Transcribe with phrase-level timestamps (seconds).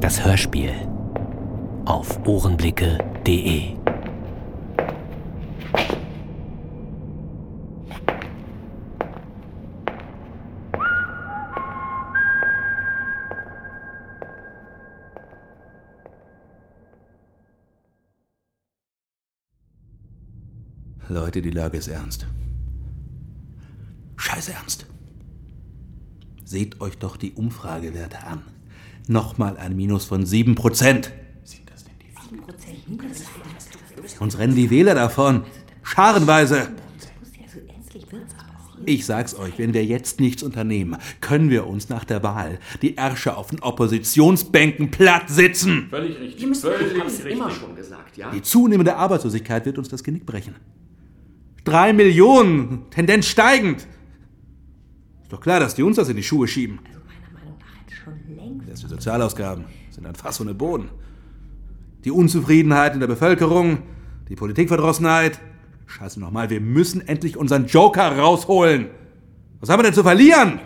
[0.00, 0.72] Das Hörspiel
[1.84, 3.74] auf ohrenblicke.de.
[21.08, 22.26] Leute, die Lage ist ernst.
[24.16, 24.86] Scheiß ernst.
[26.44, 28.57] Seht euch doch die Umfragewerte an.
[29.08, 31.10] Nochmal ein Minus von 7 Prozent.
[34.20, 35.44] Uns rennen die Wähler davon.
[35.82, 36.68] Scharenweise.
[38.84, 42.96] Ich sag's euch, wenn wir jetzt nichts unternehmen, können wir uns nach der Wahl die
[42.96, 45.88] Ärsche auf den Oppositionsbänken platt sitzen.
[45.90, 46.40] Völlig richtig.
[46.40, 47.26] Wir müssen Völlig richtig.
[47.32, 48.30] immer schon gesagt, ja?
[48.30, 50.54] Die zunehmende Arbeitslosigkeit wird uns das Genick brechen.
[51.64, 53.86] Drei Millionen, Tendenz steigend.
[55.22, 56.78] Ist doch klar, dass die uns das in die Schuhe schieben.
[56.86, 57.94] Also meiner Meinung nach hätte
[58.68, 60.90] Erst die Sozialausgaben sind ein Fass ohne Boden.
[62.04, 63.78] Die Unzufriedenheit in der Bevölkerung,
[64.28, 65.38] die Politikverdrossenheit.
[65.86, 68.88] Scheiße nochmal, wir müssen endlich unseren Joker rausholen.
[69.60, 70.60] Was haben wir denn zu verlieren?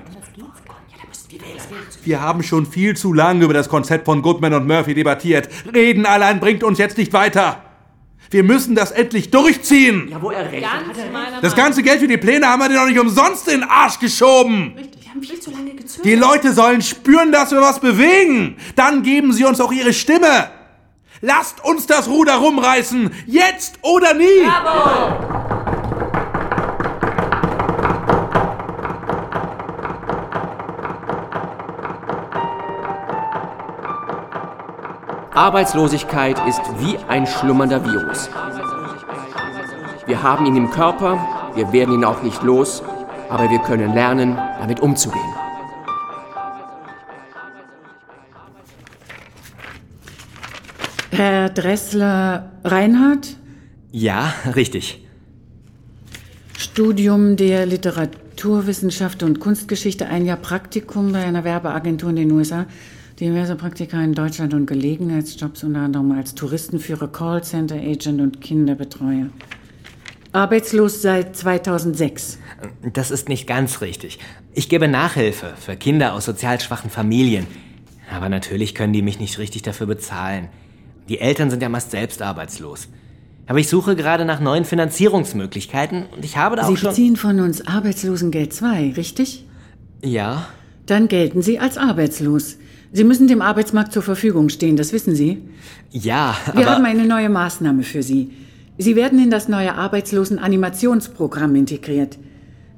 [2.02, 5.48] Wir haben schon viel zu lange über das Konzept von Goodman und Murphy debattiert.
[5.72, 7.62] Reden allein bringt uns jetzt nicht weiter.
[8.30, 10.08] Wir müssen das endlich durchziehen.
[10.10, 10.88] Ja, wo er recht hat.
[10.88, 11.42] hat er recht.
[11.44, 13.98] Das ganze Geld für die Pläne haben wir dir doch nicht umsonst in den Arsch
[13.98, 14.72] geschoben.
[14.74, 15.61] Wir haben viel zu lange
[15.96, 16.04] gezögert.
[16.04, 18.56] Die Leute sollen spüren, dass wir was bewegen.
[18.76, 20.50] Dann geben sie uns auch ihre Stimme.
[21.20, 23.10] Lasst uns das Ruder rumreißen.
[23.26, 24.46] Jetzt oder nie.
[35.34, 38.28] Arbeitslosigkeit ist wie ein schlummernder Virus.
[40.06, 41.18] Wir haben ihn im Körper,
[41.54, 42.82] wir werden ihn auch nicht los,
[43.30, 45.41] aber wir können lernen, damit umzugehen.
[51.14, 53.36] Herr Dressler Reinhardt,
[53.90, 55.04] Ja, richtig.
[56.56, 62.64] Studium der Literaturwissenschaft und Kunstgeschichte, ein Jahr Praktikum bei einer Werbeagentur in den USA,
[63.20, 69.26] diverse Praktika in Deutschland und Gelegenheitsjobs, unter anderem als Touristenführer, Callcenter Agent und Kinderbetreuer.
[70.32, 72.38] Arbeitslos seit 2006.
[72.90, 74.18] Das ist nicht ganz richtig.
[74.54, 77.46] Ich gebe Nachhilfe für Kinder aus sozial schwachen Familien.
[78.10, 80.48] Aber natürlich können die mich nicht richtig dafür bezahlen.
[81.08, 82.88] Die Eltern sind ja meist selbst arbeitslos.
[83.46, 86.90] Aber ich suche gerade nach neuen Finanzierungsmöglichkeiten und ich habe da Sie auch schon...
[86.90, 89.44] beziehen von uns Arbeitslosengeld 2, richtig?
[90.04, 90.46] Ja,
[90.86, 92.56] Dann gelten Sie als arbeitslos.
[92.92, 95.42] Sie müssen dem Arbeitsmarkt zur Verfügung stehen, das wissen Sie.
[95.90, 96.76] ja, Wir aber...
[96.76, 98.30] haben eine neue Maßnahme für Sie.
[98.78, 102.18] Sie werden in das neue Arbeitslosen-Animationsprogramm integriert.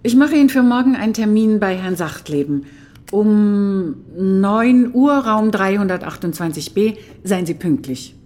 [0.02, 2.66] Ich mache Ihnen für morgen einen Termin bei Herrn Sachtleben.
[3.14, 6.96] Um 9 Uhr, Raum 328b.
[7.22, 8.16] Seien Sie pünktlich.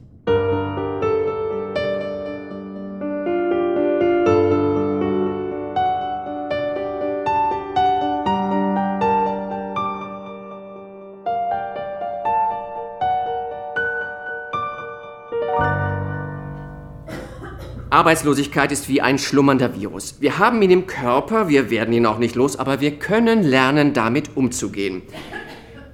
[17.98, 20.19] Arbeitslosigkeit ist wie ein schlummernder Virus.
[20.20, 23.92] Wir haben ihn im Körper, wir werden ihn auch nicht los, aber wir können lernen,
[23.92, 25.03] damit umzugehen.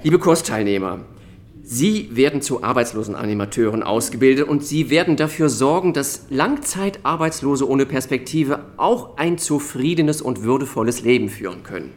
[0.03, 0.99] Liebe Kursteilnehmer,
[1.63, 9.17] Sie werden zu Arbeitslosenanimateuren ausgebildet und Sie werden dafür sorgen, dass Langzeitarbeitslose ohne Perspektive auch
[9.17, 11.95] ein zufriedenes und würdevolles Leben führen können.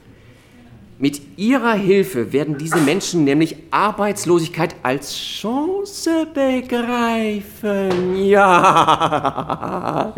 [1.00, 8.16] Mit Ihrer Hilfe werden diese Menschen nämlich Arbeitslosigkeit als Chance begreifen.
[8.28, 10.14] Ja.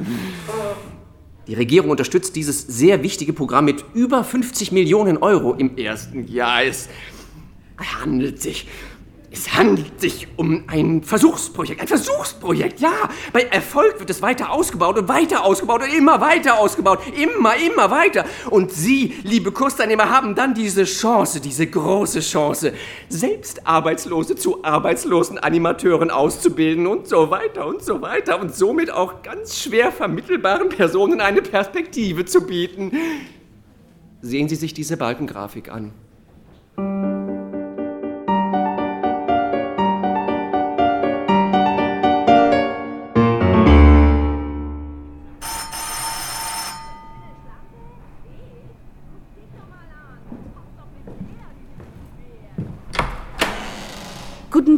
[1.47, 6.63] Die Regierung unterstützt dieses sehr wichtige Programm mit über 50 Millionen Euro im ersten Jahr.
[6.63, 6.87] Es
[7.77, 8.67] handelt sich.
[9.31, 12.91] Es handelt sich um ein Versuchsprojekt, ein Versuchsprojekt, ja.
[13.31, 17.91] Bei Erfolg wird es weiter ausgebaut und weiter ausgebaut und immer weiter ausgebaut, immer, immer
[17.91, 18.25] weiter.
[18.49, 22.73] Und Sie, liebe Kursteilnehmer, haben dann diese Chance, diese große Chance,
[23.07, 29.21] selbst Arbeitslose zu arbeitslosen Animateuren auszubilden und so weiter und so weiter und somit auch
[29.21, 32.93] ganz schwer vermittelbaren Personen eine Perspektive zu bieten.
[34.21, 37.18] Sehen Sie sich diese Balkengrafik an.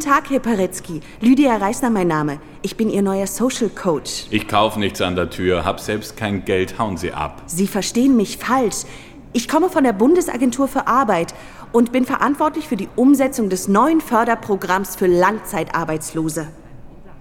[0.02, 1.00] Tag, Herr Paretzky.
[1.20, 2.40] Lydia Reisner mein Name.
[2.64, 4.26] Ich bin Ihr neuer Social Coach.
[4.32, 7.44] Ich kaufe nichts an der Tür, hab selbst kein Geld, hauen Sie ab.
[7.46, 8.84] Sie verstehen mich falsch.
[9.34, 11.36] Ich komme von der Bundesagentur für Arbeit
[11.72, 16.48] und bin verantwortlich für die Umsetzung des neuen Förderprogramms für Langzeitarbeitslose.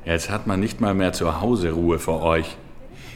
[0.04, 2.56] Jetzt hat man nicht mal mehr zu Hause Ruhe vor euch.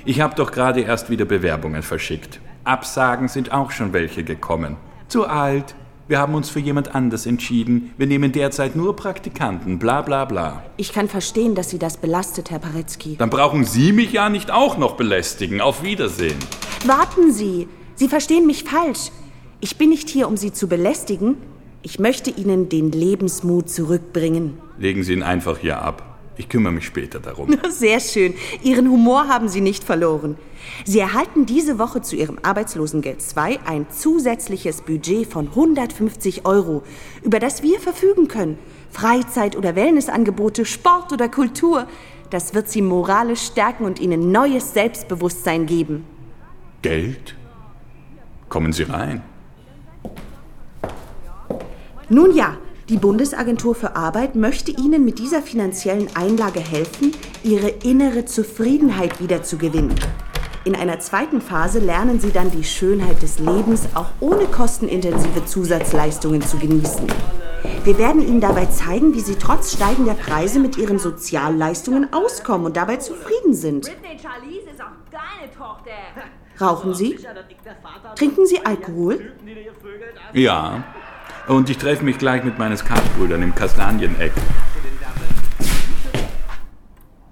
[0.04, 2.40] Ich habe doch gerade erst wieder Bewerbungen verschickt.
[2.64, 4.76] Absagen sind auch schon welche gekommen.
[5.08, 5.74] Zu alt.
[6.06, 7.94] Wir haben uns für jemand anders entschieden.
[7.96, 9.78] Wir nehmen derzeit nur Praktikanten.
[9.78, 10.62] Bla bla bla.
[10.76, 13.16] Ich kann verstehen, dass Sie das belastet, Herr Paretzky.
[13.16, 15.62] Dann brauchen Sie mich ja nicht auch noch belästigen.
[15.62, 16.38] Auf Wiedersehen.
[16.84, 17.68] Warten Sie!
[17.94, 19.12] Sie verstehen mich falsch.
[19.60, 21.36] Ich bin nicht hier, um Sie zu belästigen.
[21.80, 24.58] Ich möchte Ihnen den Lebensmut zurückbringen.
[24.78, 26.13] Legen Sie ihn einfach hier ab.
[26.36, 27.56] Ich kümmere mich später darum.
[27.68, 28.34] Sehr schön.
[28.62, 30.36] Ihren Humor haben Sie nicht verloren.
[30.84, 36.82] Sie erhalten diese Woche zu Ihrem Arbeitslosengeld 2 ein zusätzliches Budget von 150 Euro,
[37.22, 38.58] über das wir verfügen können.
[38.90, 41.86] Freizeit- oder Wellnessangebote, Sport oder Kultur.
[42.30, 46.04] Das wird Sie moralisch stärken und Ihnen neues Selbstbewusstsein geben.
[46.82, 47.36] Geld?
[48.48, 49.22] Kommen Sie rein.
[52.08, 52.56] Nun ja,
[52.88, 59.94] die Bundesagentur für Arbeit möchte Ihnen mit dieser finanziellen Einlage helfen, Ihre innere Zufriedenheit wiederzugewinnen.
[60.64, 66.42] In einer zweiten Phase lernen Sie dann die Schönheit des Lebens auch ohne kostenintensive Zusatzleistungen
[66.42, 67.06] zu genießen.
[67.84, 72.76] Wir werden Ihnen dabei zeigen, wie Sie trotz steigender Preise mit Ihren Sozialleistungen auskommen und
[72.76, 73.84] dabei zufrieden sind.
[73.84, 75.90] Britney Charlize ist auch deine Tochter.
[76.60, 77.18] Rauchen Sie?
[78.14, 79.32] Trinken Sie Alkohol?
[80.34, 80.84] Ja.
[81.46, 84.32] Und ich treffe mich gleich mit meinen Skatbrüdern im Kastanieneck.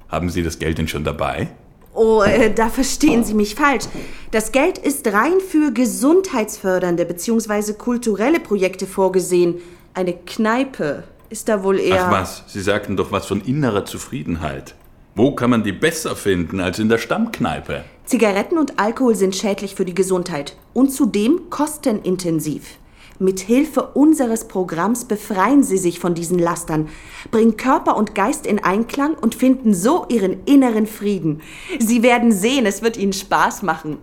[0.09, 1.49] Haben Sie das Geld denn schon dabei?
[1.95, 3.85] Oh, äh, da verstehen Sie mich falsch.
[4.31, 7.73] Das Geld ist rein für gesundheitsfördernde bzw.
[7.73, 9.57] kulturelle Projekte vorgesehen.
[9.95, 12.07] Eine Kneipe ist da wohl eher.
[12.07, 14.75] Ach was, Sie sagten doch was von innerer Zufriedenheit.
[15.15, 17.85] Wo kann man die besser finden als in der Stammkneipe?
[18.05, 22.79] Zigaretten und Alkohol sind schädlich für die Gesundheit und zudem kostenintensiv.
[23.23, 26.89] Mit Hilfe unseres Programms befreien Sie sich von diesen Lastern,
[27.31, 31.41] bringen Körper und Geist in Einklang und finden so Ihren inneren Frieden.
[31.79, 33.99] Sie werden sehen, es wird Ihnen Spaß machen.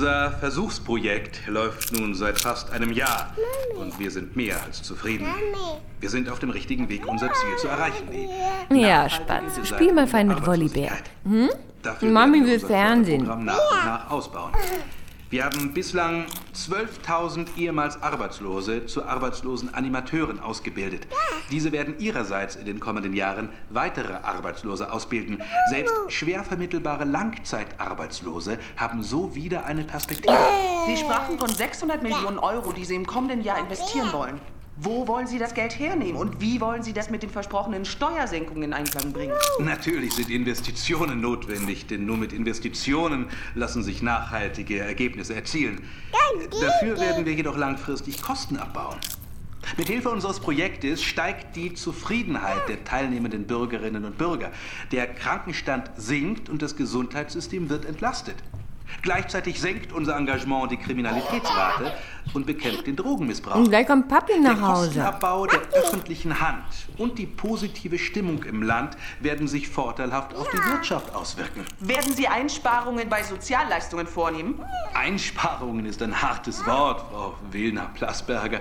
[0.00, 3.34] Unser Versuchsprojekt läuft nun seit fast einem Jahr
[3.78, 5.26] und wir sind mehr als zufrieden.
[6.00, 8.08] Wir sind auf dem richtigen Weg, unser Ziel zu erreichen.
[8.10, 10.92] Die Ja, Seite spiel mal fein mit Volleybär.
[11.26, 11.82] Arbeitslosigkeit.
[11.82, 13.24] Dafür Mami will Fernsehen.
[13.26, 14.52] Nach und nach ausbauen.
[15.30, 21.06] Wir haben bislang 12.000 ehemals Arbeitslose zu arbeitslosen Animateuren ausgebildet.
[21.52, 25.40] Diese werden ihrerseits in den kommenden Jahren weitere Arbeitslose ausbilden.
[25.68, 30.36] Selbst schwer vermittelbare Langzeitarbeitslose haben so wieder eine Perspektive.
[30.86, 34.40] Sie sprachen von 600 Millionen Euro, die Sie im kommenden Jahr investieren wollen.
[34.82, 38.62] Wo wollen Sie das Geld hernehmen und wie wollen Sie das mit den versprochenen Steuersenkungen
[38.62, 39.34] in Einklang bringen?
[39.58, 45.82] Natürlich sind Investitionen notwendig, denn nur mit Investitionen lassen sich nachhaltige Ergebnisse erzielen.
[46.62, 48.96] Dafür werden wir jedoch langfristig Kosten abbauen.
[49.76, 54.50] Mit Hilfe unseres Projektes steigt die Zufriedenheit der teilnehmenden Bürgerinnen und Bürger.
[54.92, 58.36] Der Krankenstand sinkt und das Gesundheitssystem wird entlastet.
[59.02, 61.92] Gleichzeitig senkt unser Engagement die Kriminalitätsrate
[62.34, 63.56] und bekämpft den Drogenmissbrauch.
[63.56, 64.86] Und gleich kommt Papi Der nach Hause.
[64.86, 66.64] Kostenabbau der öffentlichen Hand
[66.98, 71.64] und die positive Stimmung im Land werden sich vorteilhaft auf die Wirtschaft auswirken.
[71.80, 74.60] Werden Sie Einsparungen bei Sozialleistungen vornehmen?
[74.94, 78.60] Einsparungen ist ein hartes Wort, Frau Wilner-Plasberger.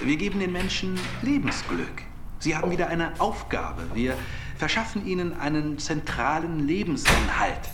[0.00, 2.02] Wir geben den Menschen Lebensglück.
[2.38, 3.82] Sie haben wieder eine Aufgabe.
[3.94, 4.16] Wir
[4.56, 7.70] verschaffen ihnen einen zentralen Lebensinhalt.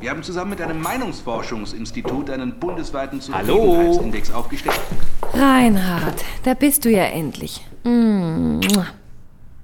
[0.00, 4.80] Wir haben zusammen mit einem Meinungsforschungsinstitut einen bundesweiten Zufriedenheitsindex aufgestellt.
[5.32, 7.64] Reinhard, da bist du ja endlich.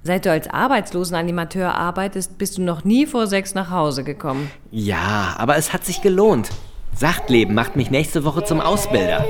[0.03, 4.49] Seit du als Arbeitslosenanimateur arbeitest, bist du noch nie vor sechs nach Hause gekommen.
[4.71, 6.49] Ja, aber es hat sich gelohnt.
[6.95, 9.25] Sachtleben macht mich nächste Woche zum Ausbilder.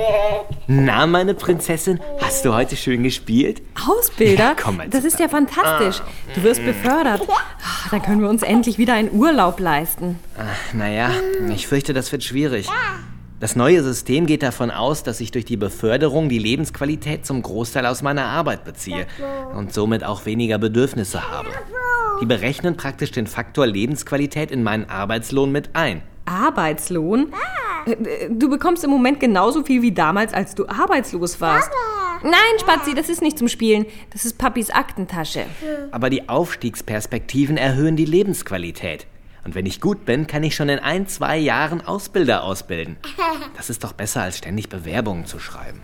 [0.68, 3.62] Na, meine Prinzessin, hast du heute schön gespielt?
[3.88, 4.34] Ausbilder?
[4.44, 6.02] Ja, komm mal das ist ja fantastisch.
[6.36, 7.22] Du wirst befördert.
[7.30, 10.20] Ah, Dann können wir uns endlich wieder einen Urlaub leisten.
[10.74, 11.12] Naja,
[11.54, 12.68] ich fürchte, das wird schwierig.
[13.40, 17.86] Das neue System geht davon aus, dass ich durch die Beförderung die Lebensqualität zum Großteil
[17.86, 19.06] aus meiner Arbeit beziehe
[19.56, 21.50] und somit auch weniger Bedürfnisse habe.
[22.22, 26.02] Die berechnen praktisch den Faktor Lebensqualität in meinen Arbeitslohn mit ein.
[26.26, 27.34] Arbeitslohn?
[27.86, 31.70] Äh, Du bekommst im Moment genauso viel wie damals, als du arbeitslos warst.
[32.24, 33.86] Nein, Spazi, das ist nicht zum Spielen.
[34.12, 35.46] Das ist Papis Aktentasche.
[35.92, 39.06] Aber die Aufstiegsperspektiven erhöhen die Lebensqualität.
[39.44, 42.98] Und wenn ich gut bin, kann ich schon in ein, zwei Jahren Ausbilder ausbilden.
[43.58, 45.80] Das ist doch besser, als ständig Bewerbungen zu schreiben.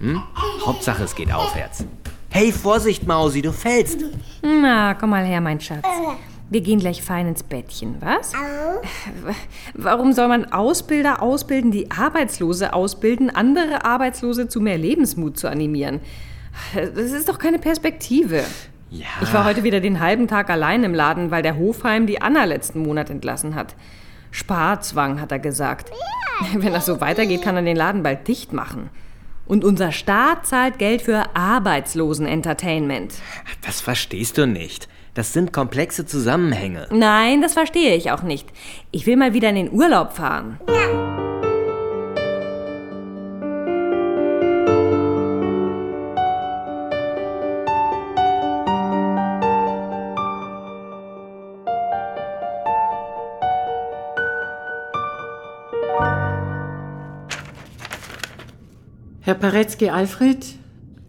[0.00, 0.22] Hm?
[0.66, 1.84] Hauptsache, es geht aufwärts.
[2.30, 4.00] Hey, Vorsicht, Mausi, du fällst.
[4.42, 5.86] Na, komm mal her, mein Schatz.
[6.52, 8.34] Wir gehen gleich fein ins Bettchen, was?
[9.72, 16.00] Warum soll man Ausbilder ausbilden, die Arbeitslose ausbilden, andere Arbeitslose zu mehr Lebensmut zu animieren?
[16.74, 18.44] Das ist doch keine Perspektive.
[18.90, 19.06] Ja.
[19.22, 22.44] Ich war heute wieder den halben Tag allein im Laden, weil der Hofheim die Anna
[22.44, 23.74] letzten Monat entlassen hat.
[24.30, 25.90] Sparzwang, hat er gesagt.
[26.52, 28.90] Wenn das so weitergeht, kann er den Laden bald dicht machen.
[29.46, 33.14] Und unser Staat zahlt Geld für Arbeitslosen-Entertainment.
[33.64, 34.88] Das verstehst du nicht.
[35.14, 36.86] Das sind komplexe Zusammenhänge.
[36.90, 38.48] Nein, das verstehe ich auch nicht.
[38.92, 40.58] Ich will mal wieder in den Urlaub fahren.
[59.32, 60.44] Herr Paretzky Alfred,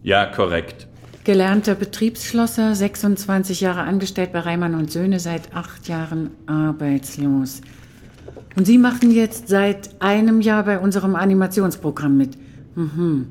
[0.02, 0.86] Ja, korrekt.
[1.24, 7.60] gelernter Betriebsschlosser, 26 Jahre angestellt bei Reimann und Söhne, seit acht Jahren arbeitslos.
[8.56, 12.38] Und Sie machen jetzt seit einem Jahr bei unserem Animationsprogramm mit.
[12.76, 13.26] Mhm.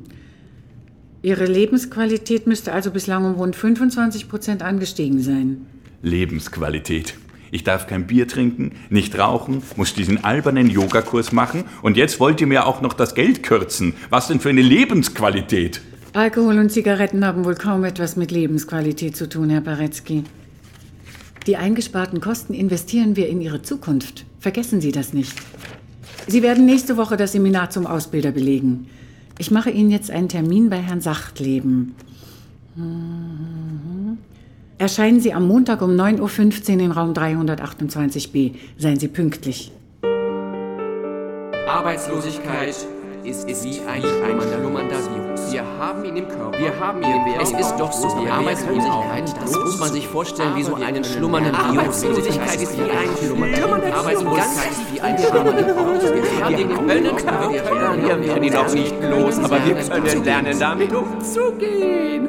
[1.24, 5.66] Ihre Lebensqualität müsste also bislang um rund 25 Prozent angestiegen sein.
[6.04, 7.16] Lebensqualität.
[7.54, 12.42] Ich darf kein Bier trinken, nicht rauchen, muss diesen albernen Yogakurs machen und jetzt wollt
[12.42, 13.94] ihr mir auch noch das Geld kürzen.
[14.10, 15.80] Was denn für eine Lebensqualität?
[16.14, 20.24] Alkohol und Zigaretten haben wohl kaum etwas mit Lebensqualität zu tun, Herr Baretzky.
[21.46, 24.26] Die eingesparten Kosten investieren wir in Ihre Zukunft.
[24.40, 25.36] Vergessen Sie das nicht.
[26.26, 28.88] Sie werden nächste Woche das Seminar zum Ausbilder belegen.
[29.38, 31.94] Ich mache Ihnen jetzt einen Termin bei Herrn Sachtleben.
[32.76, 34.18] Mhm.
[34.78, 38.56] Erscheinen Sie am Montag um 9.15 Uhr in Raum 328b.
[38.78, 39.72] Seien Sie pünktlich.
[41.68, 42.76] Arbeitslosigkeit
[43.24, 45.52] ist wie ein schlummernder Virus.
[45.52, 46.58] Wir haben ihn im Körper.
[46.58, 48.20] Wir haben ihn im Es ist doch so.
[48.20, 51.78] Die Arbeitslosigkeit, das muss man sich vorstellen wie so einen schlummernden Virus.
[51.78, 56.04] Arbeitslosigkeit ist wie ein schlummernder Arbeitslosigkeit ist wie ein schlummernder Virus.
[56.04, 56.12] Wir
[56.52, 62.28] können, wir werden ihn noch nicht los, aber wir können lernen, damit umzugehen.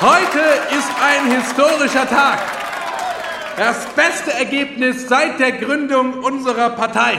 [0.00, 0.38] Heute
[0.78, 2.38] ist ein historischer Tag.
[3.56, 7.18] Das beste Ergebnis seit der Gründung unserer Partei.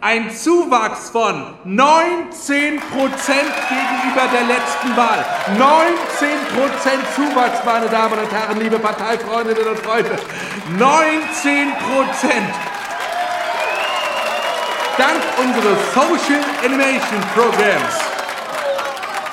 [0.00, 5.24] Ein Zuwachs von 19 Prozent gegenüber der letzten Wahl.
[5.58, 10.16] 19 Prozent Zuwachs, meine Damen und Herren, liebe Parteifreundinnen und Freunde.
[10.78, 12.54] 19 Prozent.
[14.96, 18.09] Dank unseres Social Animation Programs.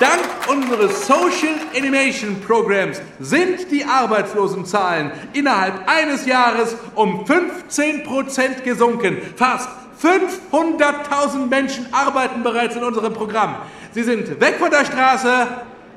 [0.00, 9.18] Dank unseres Social Animation Programs sind die Arbeitslosenzahlen innerhalb eines Jahres um 15 Prozent gesunken.
[9.34, 9.68] Fast
[10.00, 13.56] 500.000 Menschen arbeiten bereits in unserem Programm.
[13.90, 15.48] Sie sind weg von der Straße,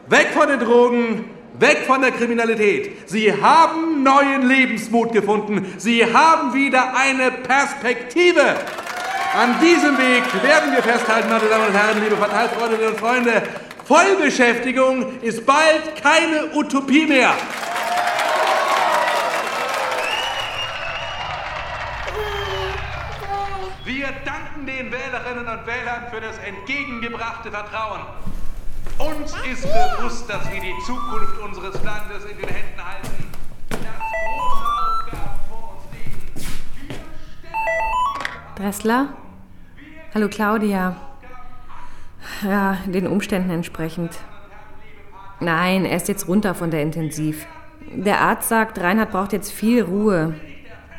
[0.07, 1.25] weg von den Drogen,
[1.59, 3.07] weg von der Kriminalität.
[3.07, 5.75] Sie haben neuen Lebensmut gefunden.
[5.77, 8.55] Sie haben wieder eine Perspektive.
[9.33, 13.43] An diesem Weg werden wir festhalten, meine Damen und Herren, liebe Parteifreundinnen und Freunde.
[13.85, 17.33] Vollbeschäftigung ist bald keine Utopie mehr.
[23.83, 28.01] Wir danken den Wählerinnen und Wählern für das entgegengebrachte Vertrauen.
[28.97, 33.31] Uns ist bewusst, dass wir die Zukunft unseres Landes in den Händen halten.
[33.69, 36.99] Dass große Aufgaben vor uns liegen.
[38.55, 39.09] Dressler?
[40.13, 41.10] Hallo Claudia.
[42.43, 44.17] Ja, den Umständen entsprechend.
[45.39, 47.45] Nein, er ist jetzt runter von der Intensiv.
[47.93, 50.33] Der Arzt sagt, Reinhard braucht jetzt viel Ruhe.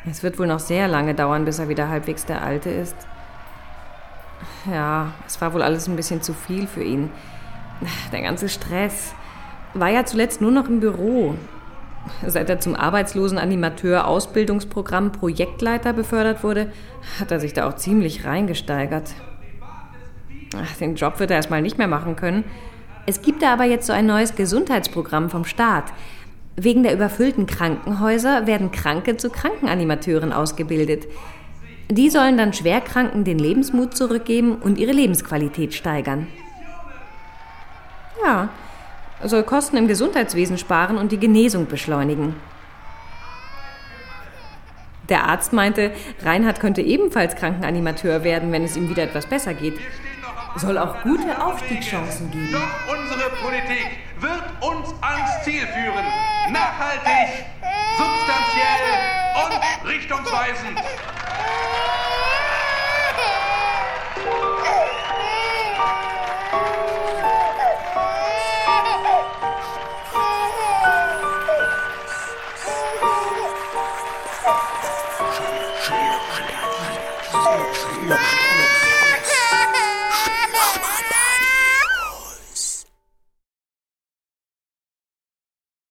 [0.09, 2.95] Es wird wohl noch sehr lange dauern, bis er wieder halbwegs der Alte ist.
[4.69, 7.09] Ja, es war wohl alles ein bisschen zu viel für ihn.
[8.11, 9.13] Der ganze Stress.
[9.73, 11.35] War ja zuletzt nur noch im Büro.
[12.25, 16.71] Seit er zum arbeitslosen Animateur-Ausbildungsprogramm Projektleiter befördert wurde,
[17.19, 19.13] hat er sich da auch ziemlich reingesteigert.
[20.55, 22.43] Ach, den Job wird er erstmal nicht mehr machen können.
[23.05, 25.85] Es gibt da aber jetzt so ein neues Gesundheitsprogramm vom Staat.
[26.55, 31.07] Wegen der überfüllten Krankenhäuser werden Kranke zu Krankenanimateuren ausgebildet.
[31.89, 36.27] Die sollen dann Schwerkranken den Lebensmut zurückgeben und ihre Lebensqualität steigern.
[38.23, 38.49] Ja,
[39.23, 42.35] soll Kosten im Gesundheitswesen sparen und die Genesung beschleunigen.
[45.09, 45.91] Der Arzt meinte,
[46.23, 49.75] Reinhard könnte ebenfalls Krankenanimateur werden, wenn es ihm wieder etwas besser geht.
[50.55, 52.51] Soll auch gute Aufstiegschancen geben.
[52.51, 56.05] Doch unsere Politik wird uns ans Ziel führen.
[56.51, 57.45] Nachhaltig,
[57.97, 58.83] substanziell
[59.45, 60.79] und richtungsweisend.